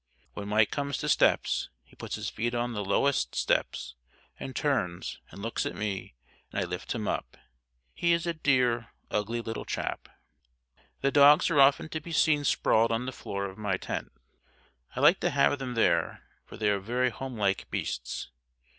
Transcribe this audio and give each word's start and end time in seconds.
When 0.33 0.47
Mike 0.47 0.71
comes 0.71 0.97
to 0.97 1.07
steps, 1.07 1.69
he 1.83 1.95
puts 1.95 2.15
his 2.15 2.27
feet 2.27 2.55
on 2.55 2.73
the 2.73 2.83
lowest 2.83 3.35
steps 3.35 3.93
and 4.39 4.55
turns 4.55 5.19
and 5.29 5.43
looks 5.43 5.63
at 5.63 5.75
me 5.75 6.15
and 6.51 6.59
I 6.59 6.63
lift 6.65 6.93
him 6.95 7.07
up. 7.07 7.37
He 7.93 8.11
is 8.11 8.25
a 8.25 8.33
dear 8.33 8.89
ugly 9.11 9.41
little 9.41 9.63
chap. 9.63 10.09
The 11.01 11.11
dogs 11.11 11.51
are 11.51 11.61
often 11.61 11.87
to 11.89 12.01
be 12.01 12.13
seen 12.13 12.45
sprawled 12.45 12.91
on 12.91 13.05
the 13.05 13.11
floor 13.13 13.45
of 13.45 13.59
my 13.59 13.77
tent. 13.77 14.11
I 14.95 15.01
like 15.01 15.19
to 15.19 15.29
have 15.29 15.59
them 15.59 15.75
there 15.75 16.23
for 16.45 16.57
they 16.57 16.71
are 16.71 16.79
very 16.79 17.11
home 17.11 17.37
like 17.37 17.69
beasts. 17.69 18.31